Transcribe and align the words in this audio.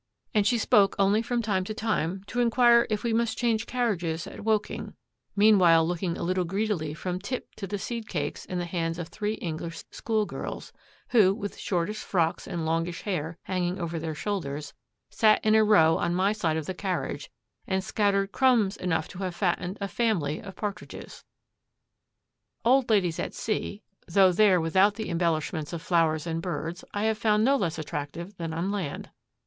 And 0.33 0.47
she 0.47 0.57
spoke 0.57 0.95
only 0.97 1.21
from 1.21 1.43
time 1.43 1.63
to 1.65 1.75
time, 1.75 2.23
to 2.25 2.39
inquire 2.39 2.87
if 2.89 3.03
we 3.03 3.13
must 3.13 3.37
change 3.37 3.67
carriages 3.67 4.25
at 4.25 4.41
Woking; 4.43 4.95
meanwhile 5.35 5.87
looking 5.87 6.17
a 6.17 6.23
little 6.23 6.43
greedily 6.43 6.95
from 6.95 7.19
Tip 7.19 7.53
to 7.57 7.67
the 7.67 7.77
seedcakes 7.77 8.43
in 8.43 8.57
the 8.57 8.65
hands 8.65 8.97
of 8.97 9.09
three 9.09 9.35
English 9.35 9.83
schoolgirls, 9.91 10.73
who, 11.09 11.35
with 11.35 11.55
shortish 11.55 11.99
frocks 11.99 12.47
and 12.47 12.65
longish 12.65 13.03
hair 13.03 13.37
hanging 13.43 13.77
over 13.79 13.99
their 13.99 14.15
shoulders, 14.15 14.73
sat 15.11 15.39
in 15.45 15.53
a 15.53 15.63
row 15.63 15.99
on 15.99 16.15
my 16.15 16.33
side 16.33 16.57
of 16.57 16.65
the 16.65 16.73
carriage, 16.73 17.29
and 17.67 17.83
scattered 17.83 18.31
crumbs 18.31 18.75
enough 18.77 19.07
to 19.09 19.19
have 19.19 19.35
fattened 19.35 19.77
a 19.79 19.87
family 19.87 20.41
of 20.41 20.55
partridges. 20.55 21.23
Old 22.65 22.89
ladies 22.89 23.19
at 23.19 23.35
sea, 23.35 23.83
though 24.07 24.31
there 24.31 24.59
without 24.59 24.95
the 24.95 25.11
embellishments 25.11 25.71
of 25.73 25.79
flowers 25.79 26.25
and 26.25 26.41
birds, 26.41 26.83
I 26.91 27.03
have 27.03 27.19
found 27.19 27.43
no 27.43 27.55
less 27.55 27.77
attractive 27.77 28.35
than 28.37 28.51
on 28.51 28.71
land. 28.71 29.11